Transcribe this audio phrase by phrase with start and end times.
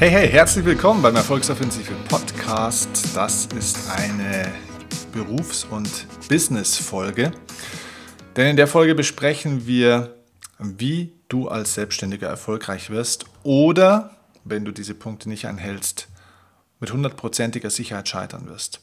[0.00, 3.14] Hey, hey, herzlich willkommen beim Erfolgsoffensive Podcast.
[3.14, 4.50] Das ist eine
[5.12, 7.32] Berufs- und Business-Folge.
[8.34, 10.16] Denn in der Folge besprechen wir,
[10.58, 16.08] wie du als Selbstständiger erfolgreich wirst oder, wenn du diese Punkte nicht einhältst,
[16.78, 18.80] mit hundertprozentiger Sicherheit scheitern wirst.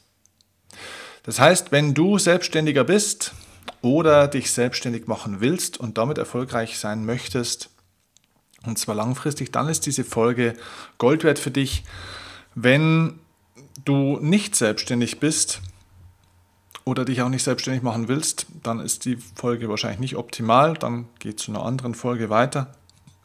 [1.23, 3.33] Das heißt, wenn du Selbstständiger bist
[3.81, 7.71] oder dich selbstständig machen willst und damit erfolgreich sein möchtest,
[8.67, 10.53] und zwar langfristig, dann ist diese Folge
[10.97, 11.83] Gold wert für dich.
[12.55, 13.19] Wenn
[13.85, 15.61] du nicht selbstständig bist
[16.83, 20.73] oder dich auch nicht selbstständig machen willst, dann ist die Folge wahrscheinlich nicht optimal.
[20.73, 22.75] Dann geht zu einer anderen Folge weiter.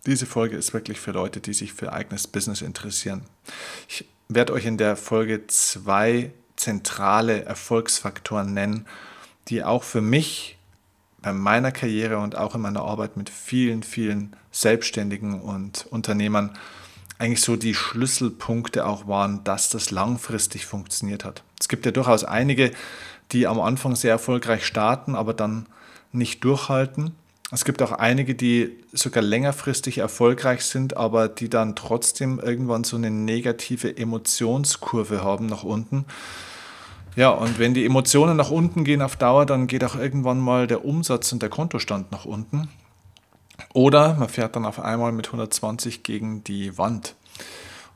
[0.06, 3.22] Diese Folge ist wirklich für Leute, die sich für eigenes Business interessieren.
[3.88, 8.86] Ich werde euch in der Folge zwei zentrale Erfolgsfaktoren nennen,
[9.48, 10.59] die auch für mich
[11.23, 16.51] bei meiner Karriere und auch in meiner Arbeit mit vielen, vielen Selbstständigen und Unternehmern
[17.19, 21.45] eigentlich so die Schlüsselpunkte auch waren, dass das langfristig funktioniert hat.
[21.61, 22.73] Es gibt ja durchaus einige,
[23.31, 25.67] die am Anfang sehr erfolgreich starten, aber dann
[26.11, 27.15] nicht durchhalten.
[27.53, 32.97] Es gibt auch einige, die sogar längerfristig erfolgreich sind, aber die dann trotzdem irgendwann so
[32.97, 36.06] eine negative Emotionskurve haben nach unten
[37.16, 40.66] ja, und wenn die Emotionen nach unten gehen auf Dauer, dann geht auch irgendwann mal
[40.66, 42.69] der Umsatz und der Kontostand nach unten.
[43.74, 47.14] Oder man fährt dann auf einmal mit 120 gegen die Wand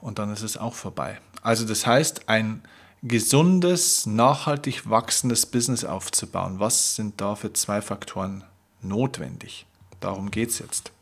[0.01, 1.19] und dann ist es auch vorbei.
[1.43, 2.63] Also das heißt, ein
[3.03, 6.59] gesundes, nachhaltig wachsendes Business aufzubauen.
[6.59, 8.45] Was sind da für zwei Faktoren
[8.83, 9.67] notwendig?
[10.01, 10.93] Darum geht es jetzt.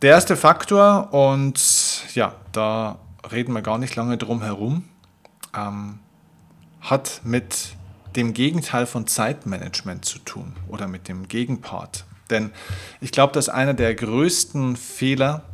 [0.00, 1.60] Der erste Faktor, und
[2.14, 2.98] ja, da
[3.30, 4.84] reden wir gar nicht lange drum herum,
[5.56, 5.98] ähm,
[6.80, 7.76] hat mit
[8.16, 12.04] dem Gegenteil von Zeitmanagement zu tun oder mit dem Gegenpart.
[12.30, 12.52] Denn
[13.00, 15.44] ich glaube, dass einer der größten Fehler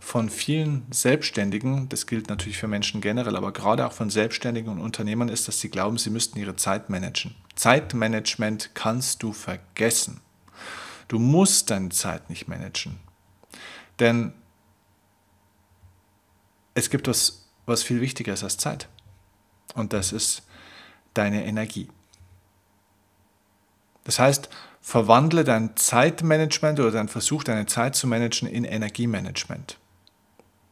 [0.00, 4.80] von vielen Selbstständigen, das gilt natürlich für Menschen generell, aber gerade auch von Selbstständigen und
[4.80, 7.34] Unternehmern, ist, dass sie glauben, sie müssten ihre Zeit managen.
[7.56, 10.20] Zeitmanagement kannst du vergessen.
[11.08, 13.00] Du musst deine Zeit nicht managen.
[13.98, 14.32] Denn
[16.74, 18.88] es gibt was, was viel wichtiger ist als Zeit.
[19.74, 20.42] Und das ist
[21.14, 21.88] deine Energie.
[24.04, 24.48] Das heißt,
[24.80, 29.76] verwandle dein Zeitmanagement oder dein Versuch, deine Zeit zu managen, in Energiemanagement.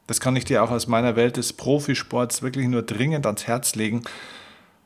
[0.06, 3.74] Das kann ich dir auch aus meiner Welt des Profisports wirklich nur dringend ans Herz
[3.74, 4.04] legen.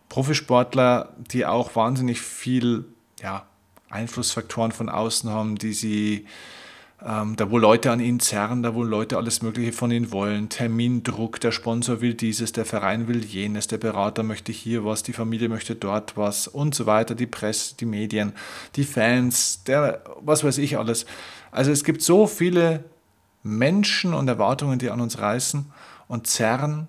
[0.09, 2.87] Profisportler, die auch wahnsinnig viel
[3.23, 3.47] ja,
[3.91, 6.27] Einflussfaktoren von außen haben, die sie
[7.07, 10.49] ähm, da wo Leute an ihnen zerren, da wo Leute alles Mögliche von ihnen wollen,
[10.49, 15.15] Termindruck, der Sponsor will dieses, der Verein will jenes, der Berater möchte hier was, die
[15.15, 18.33] Familie möchte dort was und so weiter, die Presse, die Medien,
[18.77, 21.07] die Fans, der, was weiß ich alles.
[21.51, 22.85] Also es gibt so viele
[23.43, 25.73] Menschen und Erwartungen, die an uns reißen
[26.07, 26.89] und zerren.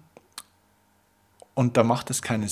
[1.53, 2.47] Und da macht es keine,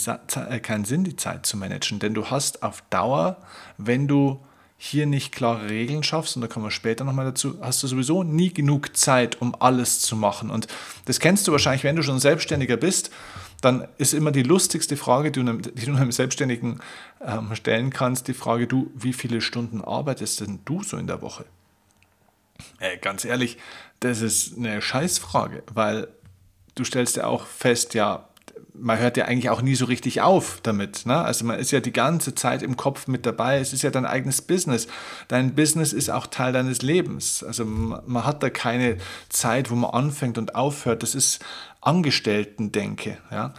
[0.49, 3.37] äh, keinen Sinn, die Zeit zu managen, denn du hast auf Dauer,
[3.77, 4.39] wenn du
[4.81, 8.23] hier nicht klare Regeln schaffst, und da kommen wir später nochmal dazu, hast du sowieso
[8.23, 10.49] nie genug Zeit, um alles zu machen.
[10.49, 10.67] Und
[11.03, 13.11] das kennst du wahrscheinlich, wenn du schon Selbstständiger bist,
[13.59, 16.79] dann ist immer die lustigste Frage, die du einem Selbstständigen
[17.21, 21.21] ähm, stellen kannst, die Frage, du, wie viele Stunden arbeitest denn du so in der
[21.21, 21.43] Woche?
[22.79, 23.57] Äh, ganz ehrlich,
[23.99, 26.07] das ist eine Scheißfrage, weil
[26.75, 28.28] du stellst ja auch fest, ja,
[28.73, 31.05] man hört ja eigentlich auch nie so richtig auf damit.
[31.05, 31.17] Ne?
[31.17, 33.59] Also man ist ja die ganze Zeit im Kopf mit dabei.
[33.59, 34.87] Es ist ja dein eigenes Business.
[35.27, 37.43] Dein Business ist auch Teil deines Lebens.
[37.43, 38.97] Also man hat da keine
[39.29, 41.03] Zeit, wo man anfängt und aufhört.
[41.03, 41.39] Das ist
[41.81, 43.17] Angestellten-Denke.
[43.31, 43.53] Ja?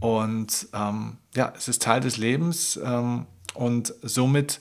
[0.00, 4.60] Und ähm, ja, es ist Teil des Lebens ähm, und somit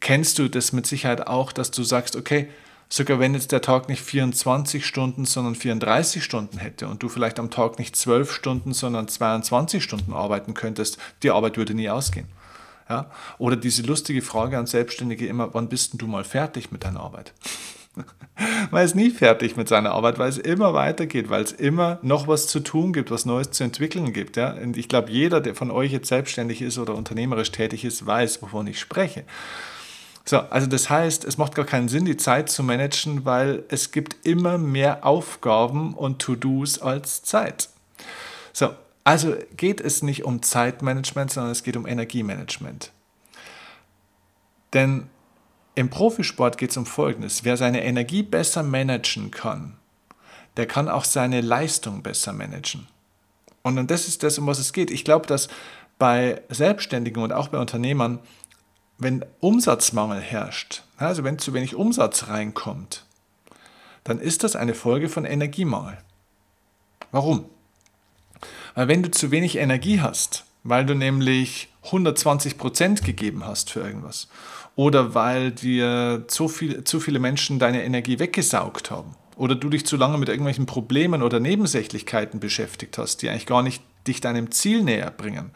[0.00, 2.48] kennst du das mit Sicherheit auch, dass du sagst, okay,
[2.88, 7.40] Sogar wenn jetzt der Tag nicht 24 Stunden, sondern 34 Stunden hätte und du vielleicht
[7.40, 12.28] am Tag nicht 12 Stunden, sondern 22 Stunden arbeiten könntest, die Arbeit würde nie ausgehen.
[12.88, 13.10] Ja?
[13.38, 17.00] Oder diese lustige Frage an Selbstständige immer, wann bist denn du mal fertig mit deiner
[17.00, 17.32] Arbeit?
[18.70, 22.28] man ist nie fertig mit seiner Arbeit, weil es immer weitergeht, weil es immer noch
[22.28, 24.36] was zu tun gibt, was Neues zu entwickeln gibt.
[24.36, 24.52] Ja?
[24.52, 28.42] Und ich glaube, jeder, der von euch jetzt selbstständig ist oder unternehmerisch tätig ist, weiß,
[28.42, 29.24] wovon ich spreche.
[30.28, 33.92] So, also das heißt, es macht gar keinen Sinn, die Zeit zu managen, weil es
[33.92, 37.68] gibt immer mehr Aufgaben und To-Dos als Zeit.
[38.52, 38.70] So,
[39.04, 42.90] also geht es nicht um Zeitmanagement, sondern es geht um Energiemanagement.
[44.74, 45.08] Denn
[45.76, 47.44] im Profisport geht es um Folgendes.
[47.44, 49.76] Wer seine Energie besser managen kann,
[50.56, 52.88] der kann auch seine Leistung besser managen.
[53.62, 54.90] Und das ist das, um was es geht.
[54.90, 55.48] Ich glaube, dass
[55.98, 58.18] bei Selbstständigen und auch bei Unternehmern
[58.98, 63.04] wenn Umsatzmangel herrscht, also wenn zu wenig Umsatz reinkommt,
[64.04, 65.98] dann ist das eine Folge von Energiemangel.
[67.10, 67.44] Warum?
[68.74, 73.80] Weil wenn du zu wenig Energie hast, weil du nämlich 120 Prozent gegeben hast für
[73.80, 74.28] irgendwas
[74.74, 79.86] oder weil dir zu, viel, zu viele Menschen deine Energie weggesaugt haben oder du dich
[79.86, 84.50] zu lange mit irgendwelchen Problemen oder Nebensächlichkeiten beschäftigt hast, die eigentlich gar nicht dich deinem
[84.50, 85.52] Ziel näher bringen.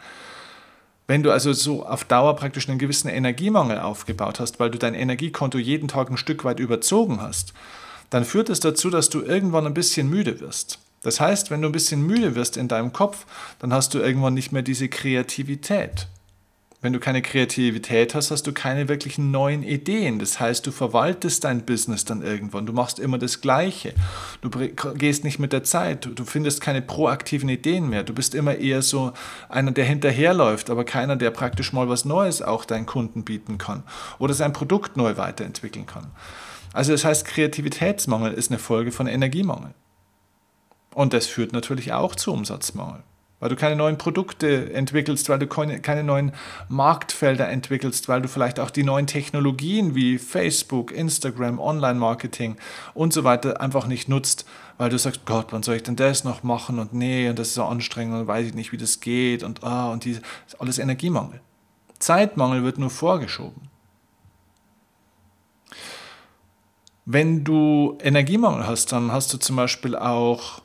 [1.10, 4.94] Wenn du also so auf Dauer praktisch einen gewissen Energiemangel aufgebaut hast, weil du dein
[4.94, 7.52] Energiekonto jeden Tag ein Stück weit überzogen hast,
[8.10, 10.78] dann führt es dazu, dass du irgendwann ein bisschen müde wirst.
[11.02, 13.26] Das heißt, wenn du ein bisschen müde wirst in deinem Kopf,
[13.58, 16.06] dann hast du irgendwann nicht mehr diese Kreativität.
[16.82, 20.18] Wenn du keine Kreativität hast, hast du keine wirklichen neuen Ideen.
[20.18, 22.64] Das heißt, du verwaltest dein Business dann irgendwann.
[22.64, 23.92] Du machst immer das Gleiche.
[24.40, 26.08] Du gehst nicht mit der Zeit.
[26.14, 28.02] Du findest keine proaktiven Ideen mehr.
[28.02, 29.12] Du bist immer eher so
[29.50, 33.82] einer, der hinterherläuft, aber keiner, der praktisch mal was Neues auch deinen Kunden bieten kann
[34.18, 36.10] oder sein Produkt neu weiterentwickeln kann.
[36.72, 39.74] Also das heißt, Kreativitätsmangel ist eine Folge von Energiemangel.
[40.94, 43.02] Und das führt natürlich auch zu Umsatzmangel,
[43.40, 46.32] weil du keine neuen Produkte entwickelst, weil du keine neuen
[46.68, 52.56] Marktfelder entwickelst, weil du vielleicht auch die neuen Technologien wie Facebook, Instagram, Online-Marketing
[52.94, 54.46] und so weiter einfach nicht nutzt,
[54.78, 57.48] weil du sagst, Gott, wann soll ich denn das noch machen und nee, und das
[57.48, 60.18] ist so anstrengend und weiß ich nicht, wie das geht und ah, und die,
[60.58, 61.40] alles Energiemangel.
[61.98, 63.68] Zeitmangel wird nur vorgeschoben.
[67.06, 70.62] Wenn du Energiemangel hast, dann hast du zum Beispiel auch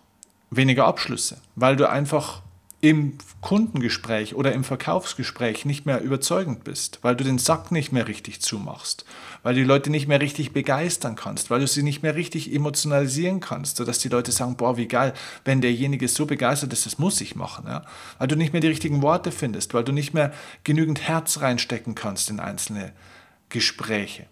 [0.51, 2.41] weniger Abschlüsse, weil du einfach
[2.85, 8.07] im Kundengespräch oder im Verkaufsgespräch nicht mehr überzeugend bist, weil du den Sack nicht mehr
[8.07, 9.05] richtig zumachst,
[9.41, 12.53] weil du die Leute nicht mehr richtig begeistern kannst, weil du sie nicht mehr richtig
[12.53, 15.15] emotionalisieren kannst, sodass die Leute sagen, boah, wie geil,
[15.45, 17.65] wenn derjenige so begeistert ist, das muss ich machen.
[17.67, 17.85] Ja?
[18.19, 20.31] Weil du nicht mehr die richtigen Worte findest, weil du nicht mehr
[20.63, 22.93] genügend Herz reinstecken kannst in einzelne
[23.49, 24.27] Gespräche.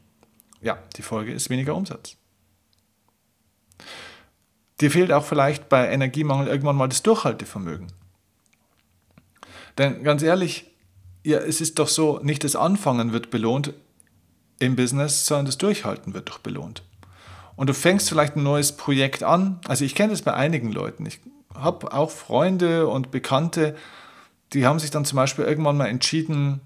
[0.62, 2.18] Ja, die Folge ist weniger Umsatz.
[4.80, 7.88] Dir fehlt auch vielleicht bei Energiemangel irgendwann mal das Durchhaltevermögen.
[9.78, 10.72] Denn ganz ehrlich,
[11.24, 13.74] ja, es ist doch so, nicht das Anfangen wird belohnt
[14.60, 16.84] im Business, sondern das Durchhalten wird doch belohnt.
[17.56, 19.60] Und du fängst vielleicht ein neues Projekt an.
[19.68, 21.06] Also ich kenne das bei einigen Leuten.
[21.06, 21.20] Ich
[21.54, 23.76] habe auch Freunde und Bekannte,
[24.54, 26.62] die haben sich dann zum Beispiel irgendwann mal entschieden,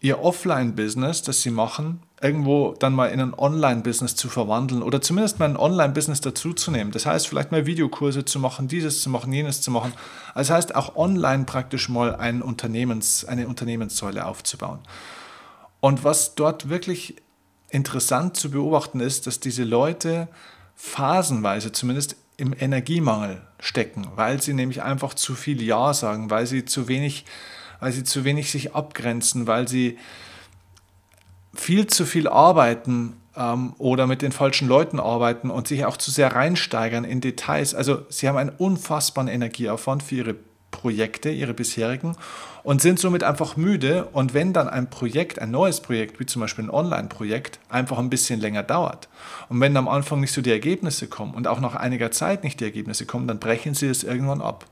[0.00, 5.38] ihr Offline-Business, das sie machen, irgendwo dann mal in ein Online-Business zu verwandeln oder zumindest
[5.38, 6.92] mal ein Online-Business dazuzunehmen.
[6.92, 9.92] Das heißt, vielleicht mal Videokurse zu machen, dieses zu machen, jenes zu machen.
[10.34, 14.80] Das heißt, auch online praktisch mal ein Unternehmens, eine Unternehmenssäule aufzubauen.
[15.80, 17.16] Und was dort wirklich
[17.70, 20.28] interessant zu beobachten ist, dass diese Leute
[20.74, 26.64] phasenweise zumindest im Energiemangel stecken, weil sie nämlich einfach zu viel Ja sagen, weil sie
[26.64, 27.24] zu wenig,
[27.80, 29.98] weil sie zu wenig sich abgrenzen, weil sie
[31.54, 36.10] viel zu viel arbeiten ähm, oder mit den falschen Leuten arbeiten und sich auch zu
[36.10, 37.74] sehr reinsteigern in Details.
[37.74, 40.36] Also sie haben einen unfassbaren Energieaufwand für ihre
[40.70, 42.14] Projekte, ihre bisherigen,
[42.62, 44.08] und sind somit einfach müde.
[44.12, 48.10] Und wenn dann ein Projekt, ein neues Projekt, wie zum Beispiel ein Online-Projekt, einfach ein
[48.10, 49.08] bisschen länger dauert
[49.48, 52.60] und wenn am Anfang nicht so die Ergebnisse kommen und auch nach einiger Zeit nicht
[52.60, 54.66] die Ergebnisse kommen, dann brechen sie es irgendwann ab.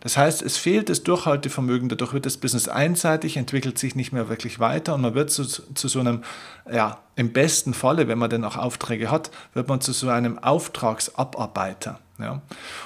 [0.00, 4.28] Das heißt, es fehlt das Durchhaltevermögen, dadurch wird das Business einseitig, entwickelt sich nicht mehr
[4.28, 6.22] wirklich weiter und man wird zu, zu so einem,
[6.70, 10.38] ja, im besten Falle, wenn man denn auch Aufträge hat, wird man zu so einem
[10.38, 11.98] Auftragsabarbeiter.
[12.18, 12.42] Ja?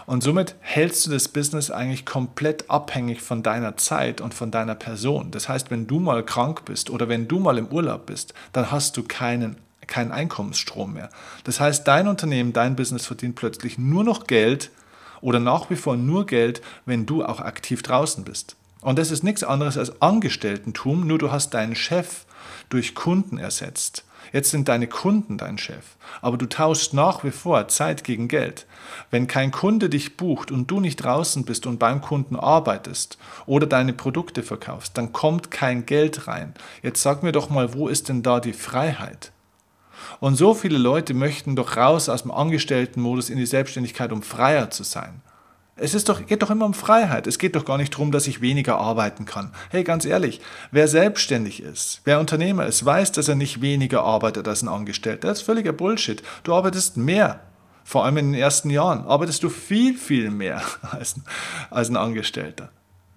[0.07, 4.75] Und somit hältst du das Business eigentlich komplett abhängig von deiner Zeit und von deiner
[4.75, 5.31] Person.
[5.31, 8.71] Das heißt, wenn du mal krank bist oder wenn du mal im Urlaub bist, dann
[8.71, 9.57] hast du keinen
[9.89, 11.11] keinen Einkommensstrom mehr.
[11.45, 14.71] Das heißt, dein Unternehmen, dein Business verdient plötzlich nur noch Geld,
[15.23, 18.57] oder nach wie vor nur Geld, wenn du auch aktiv draußen bist.
[18.83, 22.27] Und das ist nichts anderes als Angestelltentum, nur du hast deinen Chef
[22.69, 24.05] durch Kunden ersetzt.
[24.33, 28.67] Jetzt sind deine Kunden dein Chef, aber du tauschst nach wie vor Zeit gegen Geld.
[29.11, 33.67] Wenn kein Kunde dich bucht und du nicht draußen bist und beim Kunden arbeitest oder
[33.67, 36.55] deine Produkte verkaufst, dann kommt kein Geld rein.
[36.83, 39.33] Jetzt sag mir doch mal, wo ist denn da die Freiheit?
[40.21, 44.71] Und so viele Leute möchten doch raus aus dem Angestelltenmodus in die Selbstständigkeit, um freier
[44.71, 45.23] zu sein.
[45.75, 47.27] Es ist doch, geht doch immer um Freiheit.
[47.27, 49.53] Es geht doch gar nicht darum, dass ich weniger arbeiten kann.
[49.71, 50.41] Hey, ganz ehrlich,
[50.71, 55.29] wer selbstständig ist, wer Unternehmer ist, weiß, dass er nicht weniger arbeitet als ein Angestellter.
[55.29, 56.23] Das ist völliger Bullshit.
[56.45, 57.41] Du arbeitest mehr.
[57.85, 61.17] Vor allem in den ersten Jahren arbeitest du viel, viel mehr als,
[61.71, 62.71] als ein Angestellter.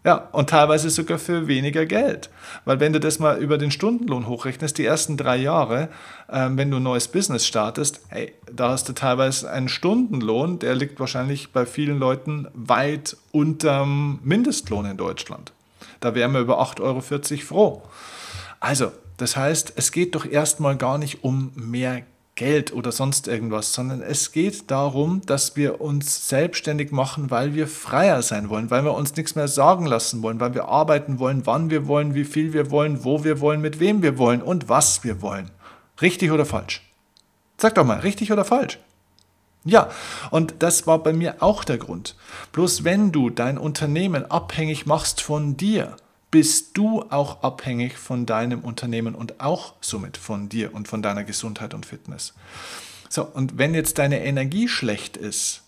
[0.06, 2.30] Ja, und teilweise sogar für weniger Geld.
[2.64, 5.90] Weil wenn du das mal über den Stundenlohn hochrechnest, die ersten drei Jahre,
[6.32, 10.76] ähm, wenn du ein neues Business startest, hey, da hast du teilweise einen Stundenlohn, der
[10.76, 15.54] liegt wahrscheinlich bei vielen Leuten weit unterm Mindestlohn in Deutschland.
[16.02, 17.82] Da wären wir über 8,40 Euro froh.
[18.60, 22.04] Also, das heißt, es geht doch erstmal gar nicht um mehr
[22.36, 27.66] Geld oder sonst irgendwas, sondern es geht darum, dass wir uns selbstständig machen, weil wir
[27.66, 31.46] freier sein wollen, weil wir uns nichts mehr sagen lassen wollen, weil wir arbeiten wollen,
[31.46, 34.68] wann wir wollen, wie viel wir wollen, wo wir wollen, mit wem wir wollen und
[34.68, 35.50] was wir wollen.
[36.02, 36.82] Richtig oder falsch?
[37.58, 38.80] Sag doch mal, richtig oder falsch?
[39.64, 39.90] Ja,
[40.30, 42.16] und das war bei mir auch der Grund.
[42.52, 45.96] Bloß wenn du dein Unternehmen abhängig machst von dir,
[46.32, 51.24] bist du auch abhängig von deinem Unternehmen und auch somit von dir und von deiner
[51.24, 52.34] Gesundheit und Fitness.
[53.10, 55.64] So, und wenn jetzt deine Energie schlecht ist,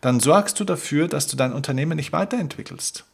[0.00, 3.04] dann sorgst du dafür, dass du dein Unternehmen nicht weiterentwickelst.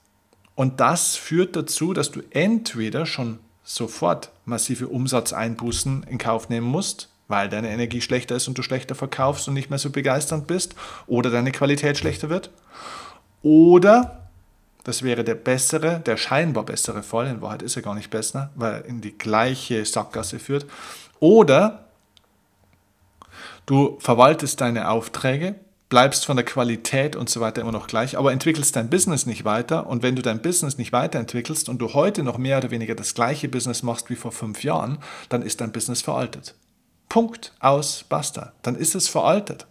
[0.55, 7.09] Und das führt dazu, dass du entweder schon sofort massive Umsatzeinbußen in Kauf nehmen musst,
[7.29, 10.75] weil deine Energie schlechter ist und du schlechter verkaufst und nicht mehr so begeisternd bist,
[11.07, 12.51] oder deine Qualität schlechter wird,
[13.43, 14.24] oder
[14.85, 17.27] das wäre der bessere, der scheinbar bessere Fall.
[17.27, 20.67] In Wahrheit ist er gar nicht besser, weil er in die gleiche Sackgasse führt.
[21.21, 21.87] Oder
[23.65, 25.55] du verwaltest deine Aufträge,
[25.89, 29.47] bleibst von der Qualität und so weiter immer noch gleich, aber entwickelst dein Business nicht
[29.47, 29.87] weiter.
[29.87, 33.15] Und wenn du dein Business nicht weiterentwickelst und du heute noch mehr oder weniger das
[33.15, 34.99] gleiche Business machst wie vor fünf Jahren,
[35.31, 36.55] dann ist dein Business veraltet.
[37.09, 38.53] Punkt, aus, basta.
[38.61, 39.67] Dann ist es veraltet.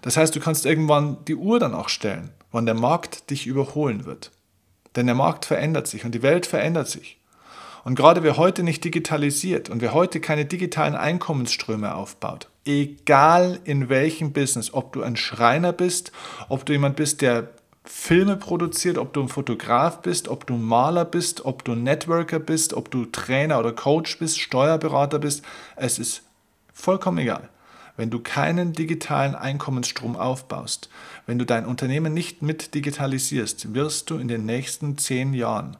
[0.00, 4.06] Das heißt, du kannst irgendwann die Uhr dann auch stellen wann der Markt dich überholen
[4.06, 4.30] wird.
[4.96, 7.18] Denn der Markt verändert sich und die Welt verändert sich.
[7.84, 13.88] Und gerade wer heute nicht digitalisiert und wer heute keine digitalen Einkommensströme aufbaut, egal in
[13.90, 16.12] welchem Business, ob du ein Schreiner bist,
[16.48, 17.50] ob du jemand bist, der
[17.84, 22.72] Filme produziert, ob du ein Fotograf bist, ob du Maler bist, ob du Networker bist,
[22.72, 25.42] ob du Trainer oder Coach bist, Steuerberater bist,
[25.76, 26.22] es ist
[26.72, 27.50] vollkommen egal.
[27.96, 30.88] Wenn du keinen digitalen Einkommensstrom aufbaust,
[31.26, 35.76] wenn du dein Unternehmen nicht mit digitalisierst, wirst du in den nächsten zehn Jahren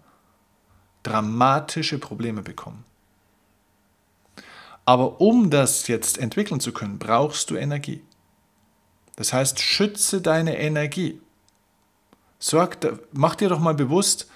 [1.03, 2.85] dramatische Probleme bekommen.
[4.85, 8.03] Aber um das jetzt entwickeln zu können, brauchst du Energie.
[9.17, 11.21] Das heißt, schütze deine Energie.
[12.39, 12.79] Sorg,
[13.13, 14.29] mach dir doch mal bewusst,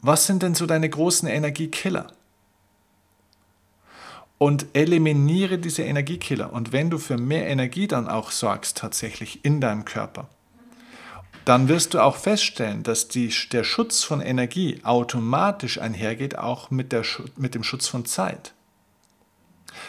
[0.00, 2.12] was sind denn so deine großen Energiekiller?
[4.38, 6.52] Und eliminiere diese Energiekiller.
[6.52, 10.28] Und wenn du für mehr Energie dann auch sorgst tatsächlich in deinem Körper,
[11.44, 16.90] dann wirst du auch feststellen, dass die, der Schutz von Energie automatisch einhergeht, auch mit,
[16.92, 17.04] der,
[17.36, 18.52] mit dem Schutz von Zeit.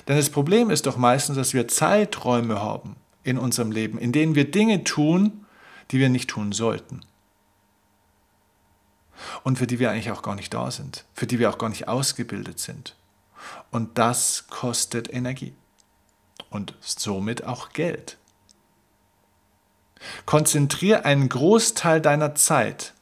[0.08, 4.36] Denn das Problem ist doch meistens, dass wir Zeiträume haben in unserem Leben, in denen
[4.36, 5.46] wir Dinge tun,
[5.92, 7.02] die wir nicht tun sollten.
[9.44, 11.70] Und für die wir eigentlich auch gar nicht da sind, für die wir auch gar
[11.70, 12.96] nicht ausgebildet sind.
[13.72, 15.54] Und das kostet Energie
[16.50, 18.18] und somit auch Geld.
[20.26, 22.94] Konzentriere einen Großteil deiner Zeit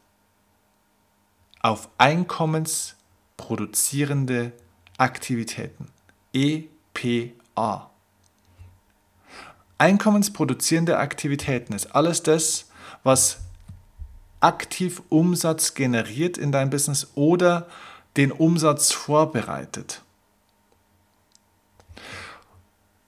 [1.61, 4.51] auf einkommensproduzierende
[4.97, 5.87] Aktivitäten.
[6.33, 7.89] EPA.
[9.77, 12.69] Einkommensproduzierende Aktivitäten ist alles das,
[13.03, 13.39] was
[14.39, 17.67] aktiv Umsatz generiert in deinem Business oder
[18.15, 20.04] den Umsatz vorbereitet.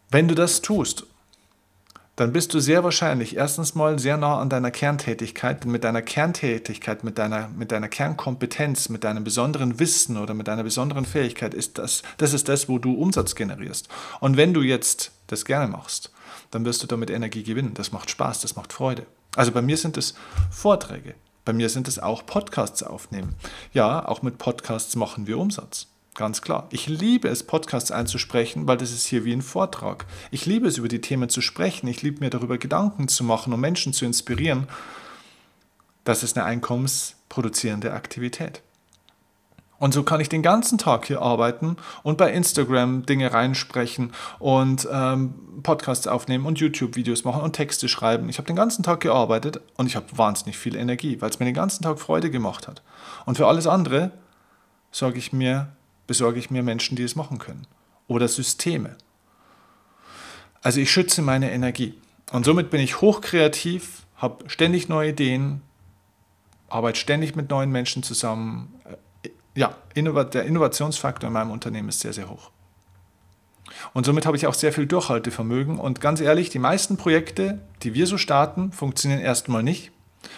[0.09, 1.05] Wenn du das tust,
[2.15, 5.65] dann bist du sehr wahrscheinlich erstens mal sehr nah an deiner Kerntätigkeit.
[5.65, 10.63] Mit deiner Kerntätigkeit, mit deiner, mit deiner Kernkompetenz, mit deinem besonderen Wissen oder mit deiner
[10.63, 13.87] besonderen Fähigkeit ist das, das ist das, wo du Umsatz generierst.
[14.19, 16.11] Und wenn du jetzt das gerne machst,
[16.49, 17.75] dann wirst du damit Energie gewinnen.
[17.75, 19.05] Das macht Spaß, das macht Freude.
[19.35, 20.15] Also bei mir sind es
[20.49, 21.13] Vorträge.
[21.45, 23.35] Bei mir sind es auch Podcasts aufnehmen.
[23.73, 25.87] Ja, auch mit Podcasts machen wir Umsatz.
[26.17, 26.65] Ganz klar.
[26.71, 30.07] Ich liebe es, Podcasts einzusprechen, weil das ist hier wie ein Vortrag.
[30.31, 31.85] Ich liebe es, über die Themen zu sprechen.
[31.87, 34.67] Ich liebe mir darüber Gedanken zu machen, um Menschen zu inspirieren.
[36.05, 38.63] Das ist eine einkommensproduzierende Aktivität.
[39.77, 44.89] Und so kann ich den ganzen Tag hier arbeiten und bei Instagram Dinge reinsprechen und
[44.91, 48.27] ähm, Podcasts aufnehmen und YouTube-Videos machen und Texte schreiben.
[48.27, 51.45] Ich habe den ganzen Tag gearbeitet und ich habe wahnsinnig viel Energie, weil es mir
[51.45, 52.81] den ganzen Tag Freude gemacht hat.
[53.27, 54.09] Und für alles andere
[54.89, 55.76] sorge ich mir
[56.07, 57.67] besorge ich mir Menschen, die es machen können.
[58.07, 58.95] Oder Systeme.
[60.61, 61.93] Also ich schütze meine Energie.
[62.31, 65.61] Und somit bin ich hochkreativ, habe ständig neue Ideen,
[66.69, 68.73] arbeite ständig mit neuen Menschen zusammen.
[69.23, 72.51] Äh, ja, der Innovationsfaktor in meinem Unternehmen ist sehr, sehr hoch.
[73.93, 75.79] Und somit habe ich auch sehr viel Durchhaltevermögen.
[75.79, 79.91] Und ganz ehrlich, die meisten Projekte, die wir so starten, funktionieren erstmal nicht,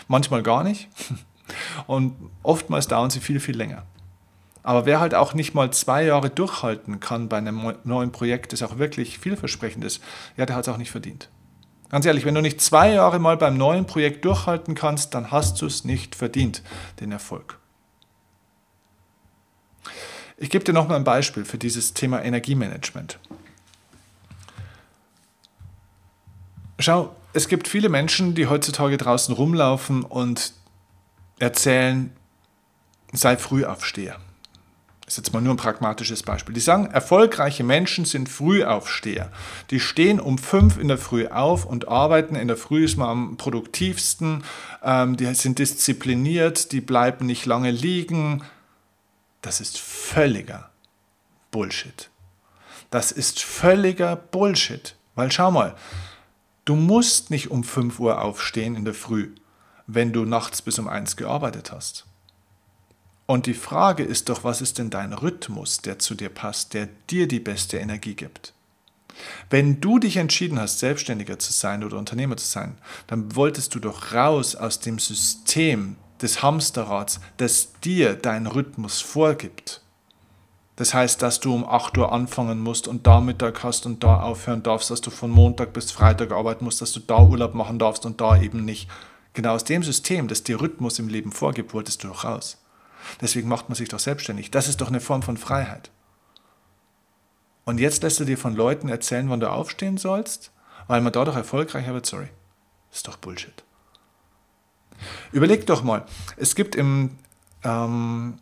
[0.08, 0.90] manchmal gar nicht.
[1.88, 3.84] Und oftmals dauern sie viel, viel länger.
[4.64, 8.62] Aber wer halt auch nicht mal zwei Jahre durchhalten kann bei einem neuen Projekt, das
[8.62, 10.02] auch wirklich vielversprechend ist,
[10.38, 11.30] ja, der hat es auch nicht verdient.
[11.90, 15.62] Ganz ehrlich, wenn du nicht zwei Jahre mal beim neuen Projekt durchhalten kannst, dann hast
[15.62, 16.62] du es nicht verdient,
[17.00, 17.58] den Erfolg.
[20.38, 23.20] Ich gebe dir nochmal ein Beispiel für dieses Thema Energiemanagement.
[26.78, 30.54] Schau, es gibt viele Menschen, die heutzutage draußen rumlaufen und
[31.40, 32.14] erzählen,
[33.12, 34.20] sei Frühaufsteher.
[35.10, 36.54] Ist jetzt mal nur ein pragmatisches Beispiel.
[36.54, 39.32] Die sagen, erfolgreiche Menschen sind Frühaufsteher.
[39.72, 42.36] Die stehen um fünf in der Früh auf und arbeiten.
[42.36, 44.44] In der Früh ist man am produktivsten.
[44.84, 48.44] Ähm, die sind diszipliniert, die bleiben nicht lange liegen.
[49.42, 50.70] Das ist völliger
[51.50, 52.12] Bullshit.
[52.92, 54.96] Das ist völliger Bullshit.
[55.16, 55.76] Weil schau mal,
[56.66, 59.34] du musst nicht um 5 Uhr aufstehen in der Früh,
[59.88, 62.06] wenn du nachts bis um 1 gearbeitet hast.
[63.30, 66.90] Und die Frage ist doch, was ist denn dein Rhythmus, der zu dir passt, der
[67.12, 68.54] dir die beste Energie gibt?
[69.52, 73.80] Wenn du dich entschieden hast, Selbstständiger zu sein oder Unternehmer zu sein, dann wolltest du
[73.80, 79.84] doch raus aus dem System des Hamsterrads, das dir deinen Rhythmus vorgibt.
[80.76, 84.22] Das heißt, dass du um 8 Uhr anfangen musst und da Mittag hast und da
[84.22, 87.78] aufhören darfst, dass du von Montag bis Freitag arbeiten musst, dass du da Urlaub machen
[87.78, 88.90] darfst und da eben nicht.
[89.34, 92.59] Genau aus dem System, das dir Rhythmus im Leben vorgibt, wolltest du doch raus.
[93.22, 94.52] Deswegen macht man sich doch selbstständig.
[94.52, 95.92] Das ist doch eine Form von Freiheit.
[97.66, 100.52] Und jetzt lässt du dir von Leuten erzählen, wann du aufstehen sollst,
[100.88, 102.06] weil man dadurch erfolgreicher wird.
[102.06, 102.30] Sorry.
[102.90, 103.64] Das ist doch Bullshit.
[105.32, 107.18] Überleg doch mal, es gibt im,
[107.64, 108.40] ähm,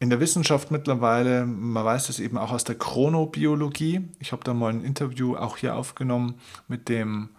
[0.00, 4.08] in der Wissenschaft mittlerweile, man weiß das eben auch aus der Chronobiologie.
[4.18, 7.30] Ich habe da mal ein Interview auch hier aufgenommen mit dem,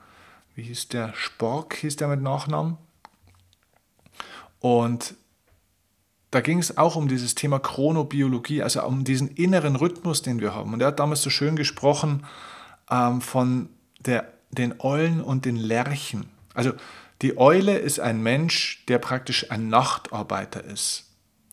[0.55, 2.77] wie hieß der, Spork hieß der mit Nachnamen.
[4.59, 5.15] Und
[6.35, 10.53] da ging es auch um dieses Thema Chronobiologie, also um diesen inneren Rhythmus, den wir
[10.53, 10.73] haben.
[10.73, 12.25] Und er hat damals so schön gesprochen
[12.91, 13.69] ähm, von
[14.01, 16.25] der, den Eulen und den Lerchen.
[16.53, 16.73] Also
[17.21, 21.05] die Eule ist ein Mensch, der praktisch ein Nachtarbeiter ist.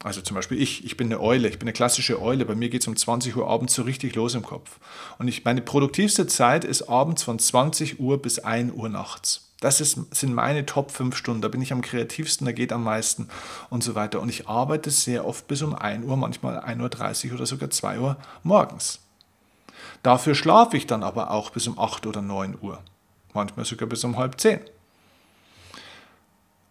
[0.02, 2.44] Also zum Beispiel ich, ich bin eine Eule, ich bin eine klassische Eule.
[2.44, 4.80] Bei mir geht es um 20 Uhr abends so richtig los im Kopf.
[5.18, 9.51] Und ich, meine produktivste Zeit ist abends von 20 Uhr bis 1 Uhr nachts.
[9.62, 11.40] Das ist, sind meine Top 5 Stunden.
[11.40, 13.28] Da bin ich am kreativsten, da geht am meisten
[13.70, 14.20] und so weiter.
[14.20, 18.00] Und ich arbeite sehr oft bis um 1 Uhr, manchmal 1.30 Uhr oder sogar 2
[18.00, 18.98] Uhr morgens.
[20.02, 22.80] Dafür schlafe ich dann aber auch bis um 8 oder 9 Uhr.
[23.34, 24.58] Manchmal sogar bis um halb 10.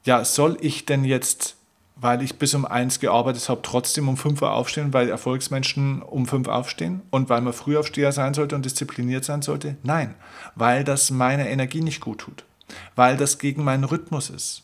[0.03, 1.55] Ja, soll ich denn jetzt,
[1.95, 6.25] weil ich bis um 1 gearbeitet habe, trotzdem um 5 Uhr aufstehen, weil Erfolgsmenschen um
[6.25, 9.77] 5 Uhr aufstehen und weil man Frühaufsteher sein sollte und diszipliniert sein sollte?
[9.81, 10.13] Nein,
[10.55, 12.43] weil das meiner Energie nicht gut tut
[12.95, 14.63] weil das gegen meinen Rhythmus ist.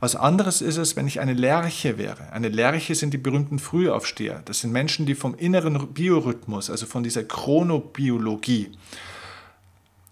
[0.00, 2.32] Was anderes ist es, wenn ich eine Lerche wäre.
[2.32, 4.42] Eine Lerche sind die berühmten Frühaufsteher.
[4.44, 8.72] Das sind Menschen, die vom inneren Biorhythmus, also von dieser Chronobiologie,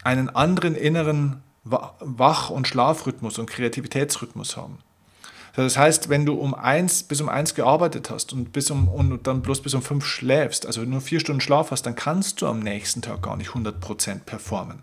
[0.03, 4.79] einen anderen inneren Wach- und Schlafrhythmus und Kreativitätsrhythmus haben.
[5.57, 9.26] Das heißt, wenn du um eins bis um eins gearbeitet hast und, bis um, und
[9.26, 12.46] dann bloß bis um fünf schläfst, also nur vier Stunden Schlaf hast, dann kannst du
[12.46, 14.83] am nächsten Tag gar nicht 100% performen.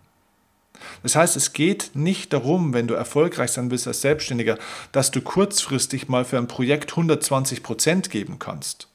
[1.03, 4.57] Das heißt, es geht nicht darum, wenn du erfolgreich sein willst als Selbstständiger,
[4.91, 8.89] dass du kurzfristig mal für ein Projekt 120 Prozent geben kannst,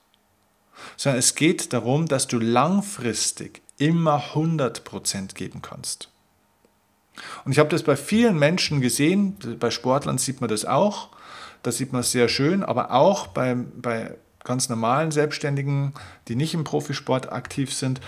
[0.97, 6.09] sondern es geht darum, dass du langfristig immer 100 Prozent geben kannst.
[7.45, 11.09] Und ich habe das bei vielen Menschen gesehen, bei Sportlern sieht man das auch,
[11.62, 15.95] das sieht man sehr schön, aber auch bei, bei ganz normalen Selbstständigen,
[16.29, 18.01] die nicht im Profisport aktiv sind,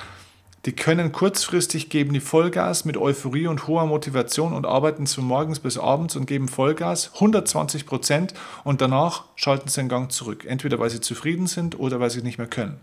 [0.66, 5.61] die können kurzfristig geben die Vollgas mit Euphorie und hoher Motivation und arbeiten von morgens
[5.61, 10.46] bis abends und geben Vollgas, 120 Prozent und danach schalten sie den Gang zurück.
[10.46, 12.81] Entweder weil sie zufrieden sind oder weil sie nicht mehr können.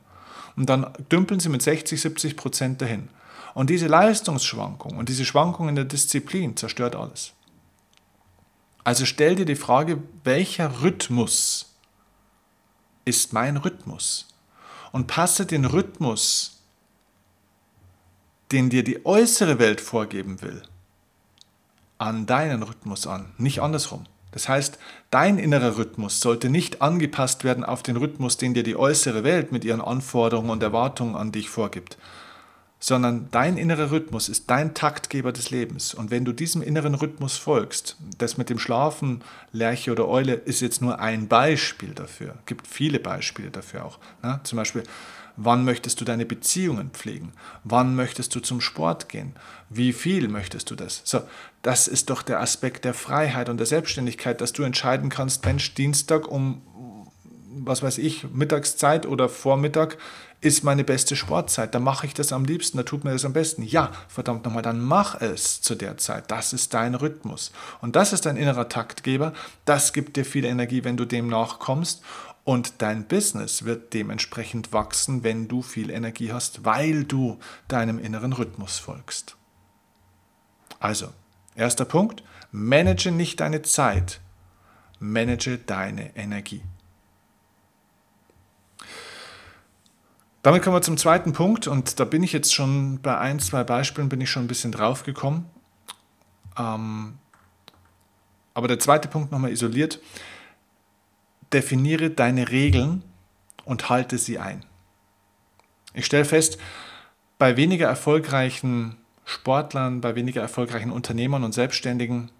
[0.55, 3.09] Und dann dümpeln sie mit 60, 70 Prozent dahin.
[3.55, 7.33] Und diese Leistungsschwankung und diese Schwankung in der Disziplin zerstört alles.
[8.83, 11.73] Also stell dir die Frage, welcher Rhythmus
[13.05, 14.27] ist mein Rhythmus?
[14.91, 16.60] Und passe den Rhythmus
[18.51, 20.61] den dir die äußere Welt vorgeben will,
[21.97, 24.05] an deinen Rhythmus an, nicht andersrum.
[24.31, 28.77] Das heißt, dein innerer Rhythmus sollte nicht angepasst werden auf den Rhythmus, den dir die
[28.77, 31.97] äußere Welt mit ihren Anforderungen und Erwartungen an dich vorgibt,
[32.79, 35.93] sondern dein innerer Rhythmus ist dein Taktgeber des Lebens.
[35.93, 40.61] Und wenn du diesem inneren Rhythmus folgst, das mit dem Schlafen, Lerche oder Eule, ist
[40.61, 42.35] jetzt nur ein Beispiel dafür.
[42.45, 43.99] Gibt viele Beispiele dafür auch.
[44.23, 44.39] Ne?
[44.43, 44.83] Zum Beispiel,
[45.35, 47.33] Wann möchtest du deine Beziehungen pflegen?
[47.63, 49.33] Wann möchtest du zum Sport gehen?
[49.69, 51.01] Wie viel möchtest du das?
[51.03, 51.21] So,
[51.61, 55.73] das ist doch der Aspekt der Freiheit und der Selbstständigkeit, dass du entscheiden kannst, Mensch,
[55.73, 56.61] Dienstag um,
[57.53, 59.97] was weiß ich, Mittagszeit oder Vormittag
[60.41, 61.75] ist meine beste Sportzeit.
[61.75, 63.61] Da mache ich das am liebsten, da tut mir das am besten.
[63.61, 66.31] Ja, verdammt nochmal, dann mach es zu der Zeit.
[66.31, 67.51] Das ist dein Rhythmus.
[67.79, 69.33] Und das ist dein innerer Taktgeber.
[69.65, 72.01] Das gibt dir viel Energie, wenn du dem nachkommst.
[72.43, 78.33] Und dein Business wird dementsprechend wachsen, wenn du viel Energie hast, weil du deinem inneren
[78.33, 79.37] Rhythmus folgst.
[80.79, 81.09] Also,
[81.55, 84.21] erster Punkt, manage nicht deine Zeit,
[84.99, 86.63] manage deine Energie.
[90.41, 93.63] Damit kommen wir zum zweiten Punkt und da bin ich jetzt schon bei ein, zwei
[93.63, 95.47] Beispielen bin ich schon ein bisschen drauf gekommen.
[96.57, 97.19] Ähm,
[98.55, 99.99] aber der zweite Punkt nochmal isoliert.
[101.53, 103.03] Definiere deine Regeln
[103.65, 104.65] und halte sie ein.
[105.93, 106.57] Ich stelle fest,
[107.37, 112.31] bei weniger erfolgreichen Sportlern, bei weniger erfolgreichen Unternehmern und Selbstständigen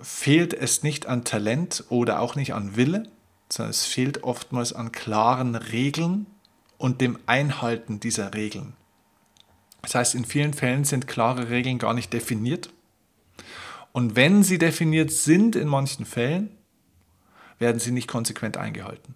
[0.00, 3.04] fehlt es nicht an Talent oder auch nicht an Wille,
[3.48, 6.26] sondern es fehlt oftmals an klaren Regeln
[6.78, 8.74] und dem Einhalten dieser Regeln.
[9.82, 12.70] Das heißt, in vielen Fällen sind klare Regeln gar nicht definiert.
[13.92, 16.50] Und wenn sie definiert sind in manchen Fällen,
[17.64, 19.14] werden sie nicht konsequent eingehalten.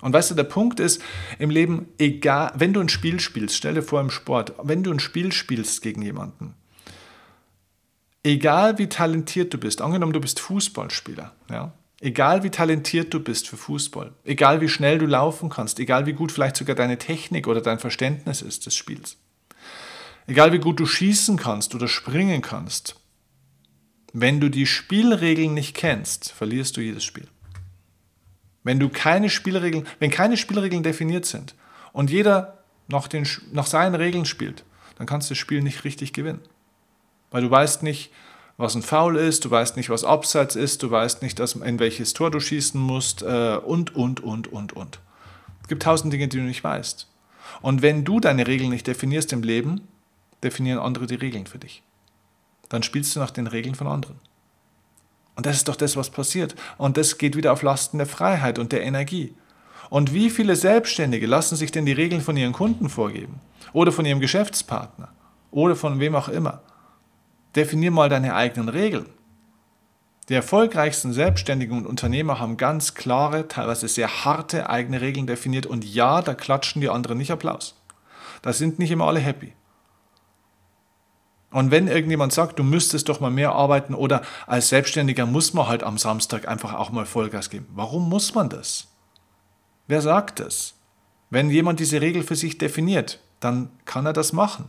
[0.00, 1.02] Und weißt du, der Punkt ist
[1.38, 4.90] im Leben, egal, wenn du ein Spiel spielst, stell dir vor im Sport, wenn du
[4.90, 6.54] ein Spiel spielst gegen jemanden,
[8.22, 13.48] egal wie talentiert du bist, angenommen du bist Fußballspieler, ja, egal wie talentiert du bist
[13.48, 17.46] für Fußball, egal wie schnell du laufen kannst, egal wie gut vielleicht sogar deine Technik
[17.46, 19.18] oder dein Verständnis ist des Spiels,
[20.26, 22.96] egal wie gut du schießen kannst oder springen kannst,
[24.14, 27.28] wenn du die Spielregeln nicht kennst, verlierst du jedes Spiel.
[28.64, 31.54] Wenn du keine Spielregeln, wenn keine Spielregeln definiert sind
[31.92, 34.64] und jeder nach, den, nach seinen Regeln spielt,
[34.96, 36.40] dann kannst du das Spiel nicht richtig gewinnen.
[37.30, 38.10] Weil du weißt nicht,
[38.56, 41.78] was ein Foul ist, du weißt nicht, was Abseits ist, du weißt nicht, dass, in
[41.78, 45.00] welches Tor du schießen musst äh, und, und, und, und, und.
[45.62, 47.08] Es gibt tausend Dinge, die du nicht weißt.
[47.62, 49.88] Und wenn du deine Regeln nicht definierst im Leben,
[50.42, 51.82] definieren andere die Regeln für dich.
[52.68, 54.18] Dann spielst du nach den Regeln von anderen.
[55.36, 56.54] Und das ist doch das, was passiert.
[56.78, 59.34] Und das geht wieder auf Lasten der Freiheit und der Energie.
[59.90, 63.40] Und wie viele Selbstständige lassen sich denn die Regeln von ihren Kunden vorgeben?
[63.72, 65.08] Oder von ihrem Geschäftspartner?
[65.50, 66.62] Oder von wem auch immer?
[67.56, 69.06] Definier mal deine eigenen Regeln.
[70.28, 75.66] Die erfolgreichsten Selbstständigen und Unternehmer haben ganz klare, teilweise sehr harte eigene Regeln definiert.
[75.66, 77.76] Und ja, da klatschen die anderen nicht Applaus.
[78.40, 79.52] Da sind nicht immer alle happy.
[81.54, 85.68] Und wenn irgendjemand sagt, du müsstest doch mal mehr arbeiten oder als Selbstständiger muss man
[85.68, 87.68] halt am Samstag einfach auch mal Vollgas geben.
[87.76, 88.88] Warum muss man das?
[89.86, 90.74] Wer sagt das?
[91.30, 94.64] Wenn jemand diese Regel für sich definiert, dann kann er das machen.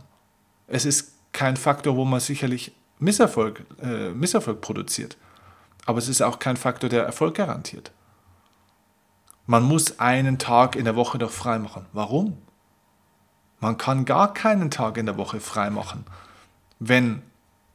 [0.68, 2.70] Es ist kein Faktor, wo man sicherlich
[3.00, 5.16] Misserfolg, äh, Misserfolg produziert.
[5.86, 7.90] Aber es ist auch kein Faktor, der Erfolg garantiert.
[9.46, 11.86] Man muss einen Tag in der Woche doch frei machen.
[11.92, 12.38] Warum?
[13.58, 16.04] Man kann gar keinen Tag in der Woche frei machen
[16.78, 17.22] wenn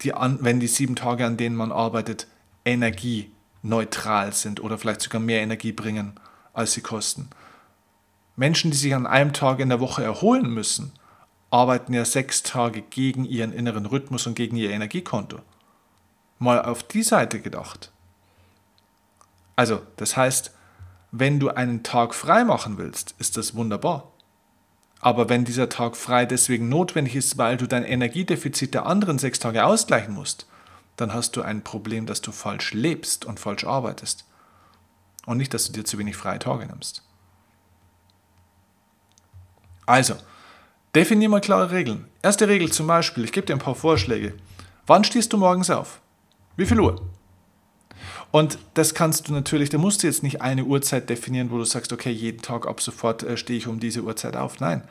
[0.02, 2.28] die, wenn die sieben Tage, an denen man arbeitet,
[2.66, 6.20] energieneutral sind oder vielleicht sogar mehr Energie bringen,
[6.54, 7.30] als sie kosten.
[8.36, 10.94] Menschen, die sich an einem Tag in der Woche erholen müssen,
[11.52, 15.40] arbeiten ja sechs Tage gegen ihren inneren Rhythmus und gegen ihr Energiekonto.
[16.40, 17.92] Mal auf die Seite gedacht.
[19.56, 20.56] Also, das heißt,
[21.12, 24.11] wenn du einen Tag frei machen willst, ist das wunderbar.
[25.02, 29.40] Aber wenn dieser Tag frei deswegen notwendig ist, weil du dein Energiedefizit der anderen sechs
[29.40, 30.46] Tage ausgleichen musst,
[30.96, 34.26] dann hast du ein Problem, dass du falsch lebst und falsch arbeitest.
[35.26, 37.04] Und nicht, dass du dir zu wenig freie Tage nimmst.
[39.88, 40.16] Also,
[40.94, 42.08] definier mal klare Regeln.
[42.22, 44.36] Erste Regel zum Beispiel, ich gebe dir ein paar Vorschläge.
[44.86, 46.02] Wann stehst du morgens auf?
[46.56, 47.02] Wie viel Uhr?
[48.32, 51.66] Und das kannst du natürlich, da musst du jetzt nicht eine Uhrzeit definieren, wo du
[51.66, 54.60] sagst, okay, jeden Tag ab sofort äh, stehe ich um diese Uhrzeit auf.
[54.60, 54.84] Nein,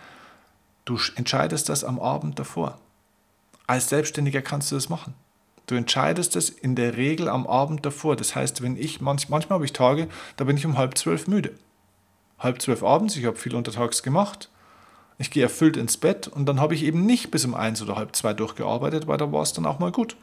[0.85, 2.79] du entscheidest das am Abend davor.
[3.67, 5.15] Als Selbstständiger kannst du das machen.
[5.67, 8.17] Du entscheidest es in der Regel am Abend davor.
[8.17, 11.29] Das heißt, wenn ich manch, manchmal habe ich Tage, da bin ich um halb zwölf
[11.29, 11.55] müde.
[12.39, 14.51] Halb zwölf abends, ich habe viel untertags gemacht.
[15.19, 17.97] Ich gehe erfüllt ins Bett und dann habe ich eben nicht bis um eins oder
[17.97, 20.17] halb zwei durchgearbeitet, weil da war es dann auch mal gut.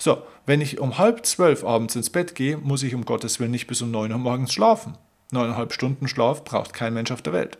[0.00, 3.50] So, wenn ich um halb zwölf abends ins Bett gehe, muss ich um Gottes Willen
[3.50, 4.96] nicht bis um neun Uhr morgens schlafen.
[5.30, 7.58] Neuneinhalb Stunden Schlaf braucht kein Mensch auf der Welt.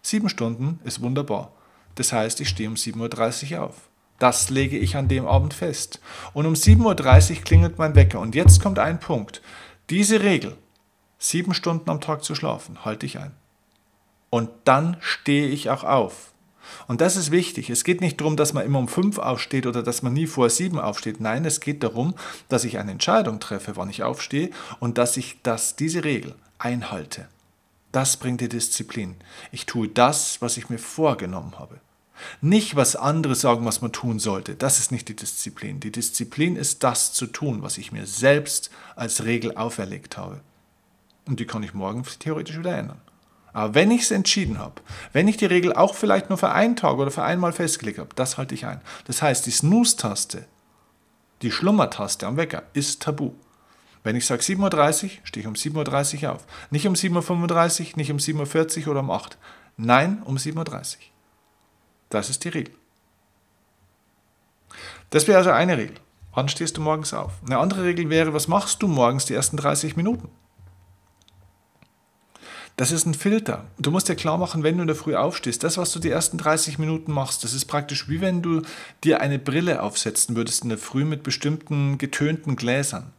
[0.00, 1.50] Sieben Stunden ist wunderbar.
[1.96, 3.88] Das heißt, ich stehe um 7.30 Uhr auf.
[4.20, 6.00] Das lege ich an dem Abend fest.
[6.32, 8.20] Und um 7.30 Uhr klingelt mein Wecker.
[8.20, 9.42] Und jetzt kommt ein Punkt.
[9.90, 10.56] Diese Regel,
[11.18, 13.32] sieben Stunden am Tag zu schlafen, halte ich ein.
[14.30, 16.31] Und dann stehe ich auch auf.
[16.88, 17.70] Und das ist wichtig.
[17.70, 20.50] Es geht nicht darum, dass man immer um fünf aufsteht oder dass man nie vor
[20.50, 21.20] sieben aufsteht.
[21.20, 22.14] Nein, es geht darum,
[22.48, 27.28] dass ich eine Entscheidung treffe, wann ich aufstehe und dass ich das, diese Regel einhalte.
[27.92, 29.16] Das bringt die Disziplin.
[29.50, 31.80] Ich tue das, was ich mir vorgenommen habe.
[32.40, 34.54] Nicht, was andere sagen, was man tun sollte.
[34.54, 35.80] Das ist nicht die Disziplin.
[35.80, 40.40] Die Disziplin ist das zu tun, was ich mir selbst als Regel auferlegt habe.
[41.26, 43.00] Und die kann ich morgen theoretisch wieder ändern.
[43.52, 44.80] Aber wenn ich es entschieden habe,
[45.12, 48.14] wenn ich die Regel auch vielleicht nur für einen Tag oder für einmal festgelegt habe,
[48.14, 48.80] das halte ich ein.
[49.06, 50.46] Das heißt, die Snooze-Taste
[51.42, 53.32] Die Schlummertaste am Wecker ist tabu.
[54.04, 56.46] Wenn ich sage 7.30 Uhr, stehe ich um 7.30 Uhr auf.
[56.70, 59.40] Nicht um 7.35 Uhr, nicht um 7.40 Uhr oder um 8 Uhr.
[59.76, 61.02] Nein, um 7.30 Uhr.
[62.08, 62.74] Das ist die Regel.
[65.10, 65.96] Das wäre also eine Regel.
[66.34, 67.32] Wann stehst du morgens auf?
[67.44, 70.30] Eine andere Regel wäre, was machst du morgens die ersten 30 Minuten?
[72.76, 73.66] Das ist ein Filter.
[73.78, 76.10] Du musst dir klar machen, wenn du in der Früh aufstehst, das, was du die
[76.10, 78.62] ersten 30 Minuten machst, das ist praktisch wie wenn du
[79.04, 83.12] dir eine Brille aufsetzen würdest in der Früh mit bestimmten getönten Gläsern.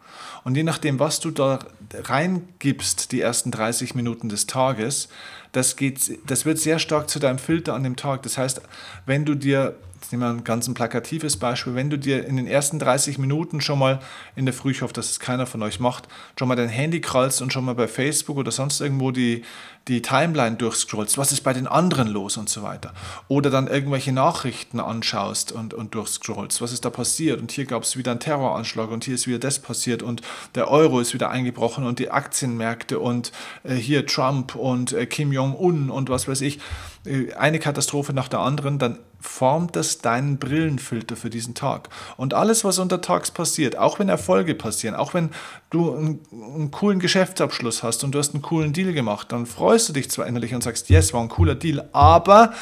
[0.44, 1.60] Und je nachdem, was du da
[1.94, 5.08] reingibst, die ersten 30 Minuten des Tages,
[5.52, 8.24] das, geht, das wird sehr stark zu deinem Filter an dem Tag.
[8.24, 8.62] Das heißt,
[9.06, 9.76] wenn du dir
[10.14, 11.76] nehmen wir ein ganz ein plakatives Beispiel.
[11.76, 14.00] Wenn du dir in den ersten 30 Minuten schon mal
[14.36, 17.02] in der Früh, ich hoffe, dass es keiner von euch macht, schon mal dein Handy
[17.02, 19.44] krallst und schon mal bei Facebook oder sonst irgendwo die,
[19.88, 22.94] die Timeline durchscrollst, was ist bei den anderen los und so weiter.
[23.28, 27.84] Oder dann irgendwelche Nachrichten anschaust und, und durchscrollst, was ist da passiert und hier gab
[27.84, 30.22] es wieder einen Terroranschlag und hier ist wieder das passiert und
[30.54, 33.32] der Euro ist wieder eingebrochen und die Aktienmärkte und
[33.64, 36.60] äh, hier Trump und äh, Kim Jong-un und was weiß ich,
[37.06, 41.90] äh, eine Katastrophe nach der anderen, dann formt das deinen Brillenfilter für diesen Tag.
[42.18, 45.30] Und alles, was untertags passiert, auch wenn Erfolge passieren, auch wenn
[45.70, 49.90] du einen, einen, coolen Geschäftsabschluss hast und du hast einen coolen Deal gemacht, dann freust
[49.90, 52.54] du dich zwar innerlich und sagst, yes, war ein cooler Deal, aber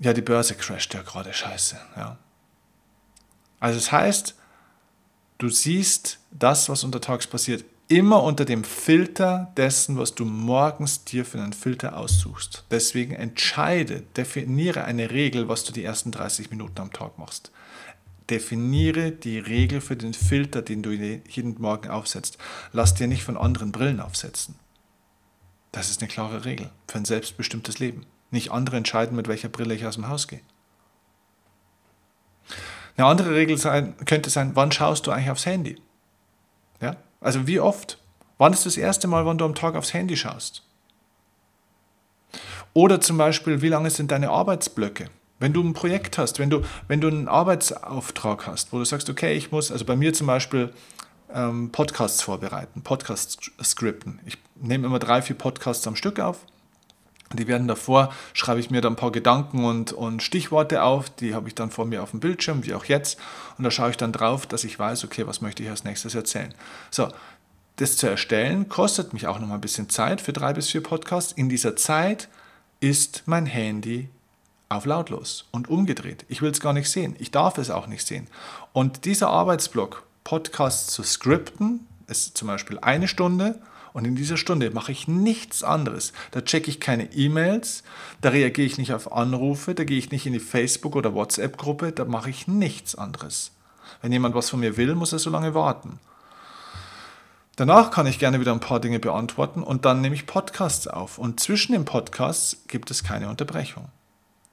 [0.00, 1.76] ja, die Börse crasht ja gerade scheiße.
[1.96, 2.18] Ja.
[3.60, 4.34] Also es das heißt,
[5.38, 11.24] du siehst das, was untertags passiert, immer unter dem Filter dessen, was du morgens dir
[11.24, 12.64] für einen Filter aussuchst.
[12.70, 17.52] Deswegen entscheide, definiere eine Regel, was du die ersten 30 Minuten am Tag machst.
[18.28, 22.38] Definiere die Regel für den Filter, den du jeden Morgen aufsetzt.
[22.72, 24.56] Lass dir nicht von anderen Brillen aufsetzen.
[25.70, 28.04] Das ist eine klare Regel für ein selbstbestimmtes Leben.
[28.32, 30.40] Nicht andere entscheiden, mit welcher Brille ich aus dem Haus gehe.
[32.96, 35.76] Eine andere Regel sein, könnte sein, wann schaust du eigentlich aufs Handy?
[37.26, 37.98] Also wie oft?
[38.38, 40.62] Wann ist das erste Mal, wann du am Tag aufs Handy schaust?
[42.72, 45.10] Oder zum Beispiel, wie lange sind deine Arbeitsblöcke?
[45.40, 49.10] Wenn du ein Projekt hast, wenn du, wenn du einen Arbeitsauftrag hast, wo du sagst,
[49.10, 50.72] okay, ich muss, also bei mir zum Beispiel
[51.34, 54.20] ähm, Podcasts vorbereiten, Podcasts skripten.
[54.24, 56.46] Ich nehme immer drei, vier Podcasts am Stück auf.
[57.32, 61.34] Die werden davor, schreibe ich mir dann ein paar Gedanken und, und Stichworte auf, die
[61.34, 63.18] habe ich dann vor mir auf dem Bildschirm, wie auch jetzt.
[63.58, 66.14] Und da schaue ich dann drauf, dass ich weiß, okay, was möchte ich als nächstes
[66.14, 66.54] erzählen.
[66.90, 67.08] So,
[67.76, 70.82] das zu erstellen kostet mich auch noch mal ein bisschen Zeit für drei bis vier
[70.82, 71.32] Podcasts.
[71.32, 72.28] In dieser Zeit
[72.80, 74.08] ist mein Handy
[74.68, 76.24] auf lautlos und umgedreht.
[76.28, 77.16] Ich will es gar nicht sehen.
[77.18, 78.28] Ich darf es auch nicht sehen.
[78.72, 83.60] Und dieser Arbeitsblock, Podcasts zu skripten, ist zum Beispiel eine Stunde
[83.96, 86.12] und in dieser Stunde mache ich nichts anderes.
[86.32, 87.82] Da checke ich keine E-Mails,
[88.20, 91.92] da reagiere ich nicht auf Anrufe, da gehe ich nicht in die Facebook- oder WhatsApp-Gruppe,
[91.92, 93.52] da mache ich nichts anderes.
[94.02, 95.98] Wenn jemand was von mir will, muss er so lange warten.
[97.56, 101.16] Danach kann ich gerne wieder ein paar Dinge beantworten und dann nehme ich Podcasts auf.
[101.16, 103.88] Und zwischen den Podcasts gibt es keine Unterbrechung.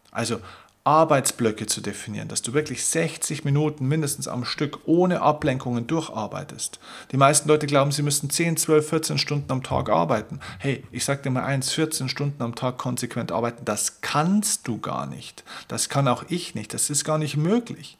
[0.10, 0.39] Also
[0.86, 6.80] Arbeitsblöcke zu definieren, dass du wirklich 60 Minuten mindestens am Stück ohne Ablenkungen durcharbeitest.
[7.12, 10.41] Die meisten Leute glauben, sie müssten 10, 12, 14 Stunden am Tag arbeiten.
[10.60, 14.78] Hey, ich sage dir mal eins, 14 Stunden am Tag konsequent arbeiten, das kannst du
[14.78, 15.46] gar nicht.
[15.69, 16.74] Das kann auch ich nicht.
[16.74, 17.98] Das ist gar nicht möglich.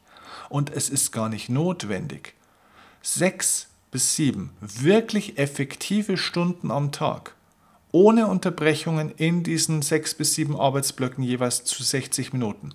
[0.50, 2.34] Und es ist gar nicht notwendig.
[3.02, 7.36] Sechs bis sieben wirklich effektive Stunden am Tag
[7.94, 12.74] ohne Unterbrechungen in diesen sechs bis sieben Arbeitsblöcken jeweils zu 60 Minuten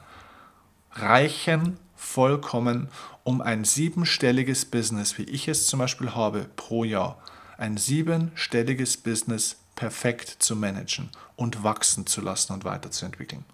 [0.92, 2.88] reichen vollkommen,
[3.24, 7.20] um ein siebenstelliges Business, wie ich es zum Beispiel habe, pro Jahr,
[7.58, 13.44] ein siebenstelliges Business perfekt zu managen und wachsen zu lassen und weiterzuentwickeln.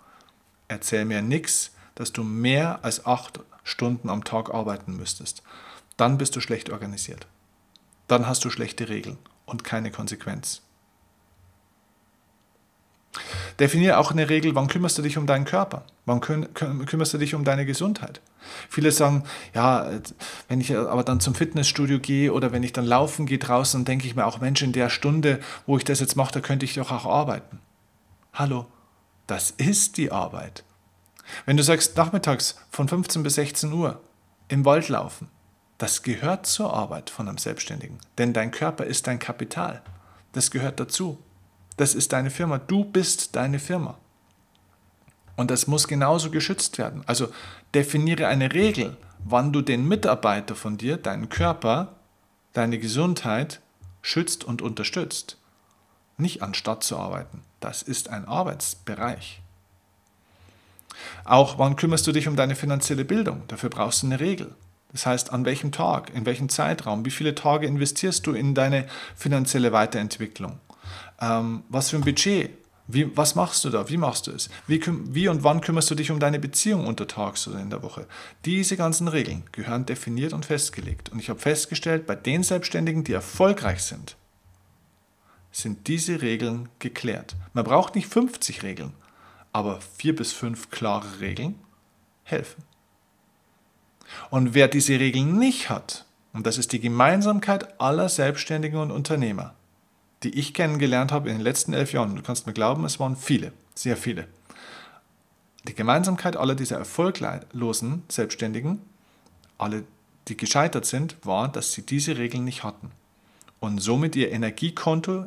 [0.69, 5.43] Erzähl mir nichts, dass du mehr als acht Stunden am Tag arbeiten müsstest.
[5.97, 7.27] Dann bist du schlecht organisiert.
[8.07, 10.61] Dann hast du schlechte Regeln und keine Konsequenz.
[13.59, 15.85] Definiere auch eine Regel, wann kümmerst du dich um deinen Körper?
[16.07, 18.21] Wann kümmerst du dich um deine Gesundheit?
[18.69, 19.89] Viele sagen, ja,
[20.49, 23.85] wenn ich aber dann zum Fitnessstudio gehe oder wenn ich dann laufen gehe draußen, dann
[23.85, 26.65] denke ich mir auch, Mensch, in der Stunde, wo ich das jetzt mache, da könnte
[26.65, 27.61] ich doch auch arbeiten.
[28.33, 28.67] Hallo,
[29.27, 30.65] das ist die Arbeit.
[31.47, 34.01] Wenn du sagst, nachmittags von 15 bis 16 Uhr
[34.49, 35.29] im Wald laufen,
[35.79, 37.99] das gehört zur Arbeit von einem Selbstständigen.
[38.19, 39.83] Denn dein Körper ist dein Kapital.
[40.33, 41.19] Das gehört dazu.
[41.77, 42.59] Das ist deine Firma.
[42.59, 43.99] Du bist deine Firma.
[45.37, 47.03] Und das muss genauso geschützt werden.
[47.07, 47.29] Also
[47.75, 51.97] definiere eine Regel, wann du den Mitarbeiter von dir, deinen Körper,
[52.53, 53.61] deine Gesundheit
[54.03, 55.39] schützt und unterstützt.
[56.17, 57.43] Nicht anstatt zu arbeiten.
[57.59, 59.41] Das ist ein Arbeitsbereich.
[61.25, 63.43] Auch wann kümmerst du dich um deine finanzielle Bildung?
[63.49, 64.55] Dafür brauchst du eine Regel.
[64.93, 68.87] Das heißt, an welchem Tag, in welchem Zeitraum, wie viele Tage investierst du in deine
[69.17, 70.61] finanzielle Weiterentwicklung?
[71.21, 72.51] Ähm, was für ein Budget?
[72.87, 73.89] Wie, was machst du da?
[73.89, 74.51] Wie machst du es?
[74.67, 78.07] Wie, wie und wann kümmerst du dich um deine Beziehung untertags oder in der Woche?
[78.45, 81.11] Diese ganzen Regeln gehören definiert und festgelegt.
[81.11, 84.17] Und ich habe festgestellt, bei den Selbstständigen, die erfolgreich sind,
[85.51, 87.37] sind diese Regeln geklärt.
[87.55, 88.93] Man braucht nicht 50 Regeln,
[89.53, 91.55] aber vier bis fünf klare Regeln
[92.25, 92.65] helfen.
[94.31, 99.55] Und wer diese Regeln nicht hat, und das ist die Gemeinsamkeit aller Selbstständigen und Unternehmer,
[100.25, 103.17] die ich kennengelernt habe in den letzten elf Jahren, du kannst mir glauben, es waren
[103.17, 104.27] viele, sehr viele.
[105.69, 108.81] Die Gemeinsamkeit aller dieser erfolglosen Selbstständigen,
[109.59, 109.85] alle,
[110.29, 112.91] die gescheitert sind, war, dass sie diese Regeln nicht hatten
[113.61, 115.27] und somit ihr Energiekonto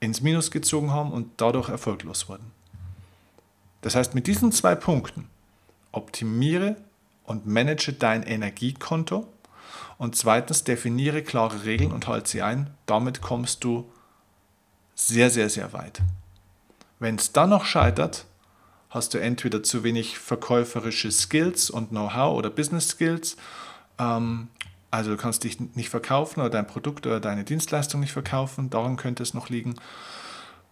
[0.00, 2.50] ins Minus gezogen haben und dadurch erfolglos wurden.
[3.80, 5.28] Das heißt, mit diesen zwei Punkten
[5.92, 6.76] optimiere
[7.24, 9.28] und manage dein Energiekonto
[10.02, 12.70] und zweitens definiere klare Regeln und halte sie ein.
[12.86, 13.88] Damit kommst du
[14.96, 16.02] sehr, sehr, sehr weit.
[16.98, 18.26] Wenn es dann noch scheitert,
[18.90, 23.36] hast du entweder zu wenig verkäuferische Skills und Know-how oder Business Skills.
[23.96, 24.48] Ähm,
[24.90, 28.70] also du kannst dich nicht verkaufen oder dein Produkt oder deine Dienstleistung nicht verkaufen.
[28.70, 29.76] Daran könnte es noch liegen.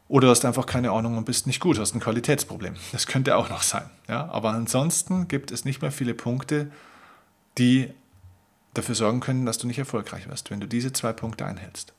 [0.08, 2.74] Oder du hast einfach keine Ahnung und bist nicht gut, hast ein Qualitätsproblem.
[2.90, 3.88] Das könnte auch noch sein.
[4.08, 4.28] Ja?
[4.32, 6.72] Aber ansonsten gibt es nicht mehr viele Punkte,
[7.58, 7.94] die
[8.74, 11.92] dafür sorgen können, dass du nicht erfolgreich wirst, wenn du diese zwei Punkte einhältst.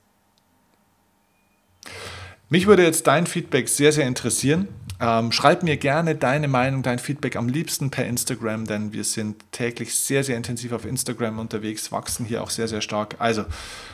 [2.50, 4.68] Mich würde jetzt dein Feedback sehr, sehr interessieren.
[5.00, 9.42] Ähm, schreib mir gerne deine Meinung, dein Feedback am liebsten per Instagram, denn wir sind
[9.54, 13.16] täglich sehr, sehr intensiv auf Instagram unterwegs, wachsen hier auch sehr, sehr stark.
[13.20, 13.46] Also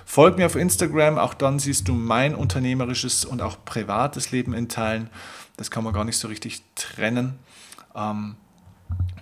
[0.06, 4.70] folg mir auf Instagram, auch dann siehst du mein unternehmerisches und auch privates Leben in
[4.70, 5.12] Teilen.
[5.56, 7.38] Das kann man gar nicht so richtig trennen.
[7.96, 8.38] Ähm,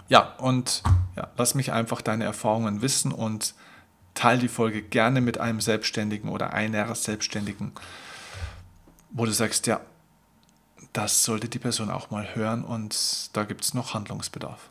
[0.07, 0.83] ja, und
[1.15, 3.55] ja, lass mich einfach deine Erfahrungen wissen und
[4.13, 7.73] teile die Folge gerne mit einem Selbstständigen oder einer Selbstständigen,
[9.11, 9.81] wo du sagst, ja,
[10.93, 14.69] das sollte die Person auch mal hören und da gibt es noch Handlungsbedarf.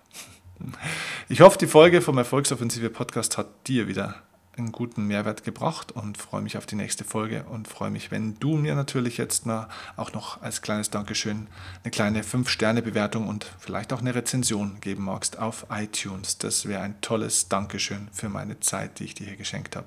[1.29, 4.23] Ich hoffe, die Folge vom Erfolgsoffensive Podcast hat dir wieder
[4.57, 8.39] einen guten Mehrwert gebracht und freue mich auf die nächste Folge und freue mich, wenn
[8.39, 11.49] du mir natürlich jetzt mal auch noch als kleines Dankeschön
[11.83, 16.39] eine kleine 5-Sterne-Bewertung und vielleicht auch eine Rezension geben magst auf iTunes.
[16.39, 19.87] Das wäre ein tolles Dankeschön für meine Zeit, die ich dir hier geschenkt habe.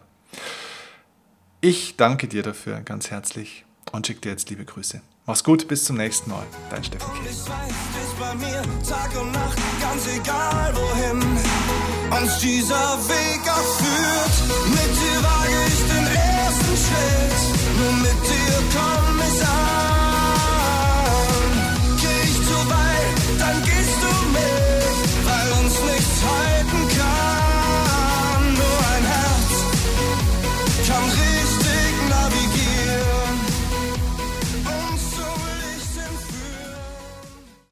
[1.61, 5.01] Ich danke dir dafür ganz herzlich und schicke dir jetzt liebe Grüße.
[5.25, 6.45] Mach's gut, bis zum nächsten Mal.
[6.69, 7.31] Dein Steffen Kiel
[12.11, 14.35] als dieser Weg abführt.
[14.69, 17.39] Mit dir wage ich den ersten Schritt,
[17.77, 19.86] nur mit dir komm ich an.